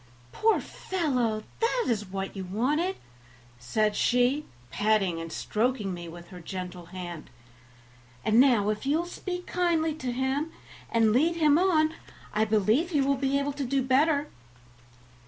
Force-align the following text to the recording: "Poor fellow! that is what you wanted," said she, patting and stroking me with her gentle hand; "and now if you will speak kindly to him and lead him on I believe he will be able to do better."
"Poor 0.31 0.59
fellow! 0.59 1.43
that 1.59 1.85
is 1.87 2.07
what 2.07 2.35
you 2.35 2.43
wanted," 2.43 2.95
said 3.59 3.95
she, 3.95 4.45
patting 4.71 5.21
and 5.21 5.31
stroking 5.31 5.93
me 5.93 6.09
with 6.09 6.29
her 6.29 6.39
gentle 6.39 6.85
hand; 6.87 7.29
"and 8.25 8.39
now 8.39 8.69
if 8.69 8.83
you 8.83 8.97
will 8.97 9.05
speak 9.05 9.45
kindly 9.45 9.93
to 9.93 10.11
him 10.11 10.51
and 10.91 11.13
lead 11.13 11.35
him 11.35 11.55
on 11.59 11.93
I 12.33 12.45
believe 12.45 12.89
he 12.89 13.01
will 13.01 13.13
be 13.13 13.37
able 13.37 13.53
to 13.53 13.63
do 13.63 13.83
better." 13.83 14.25